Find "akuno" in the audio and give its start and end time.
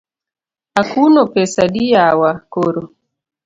0.81-1.21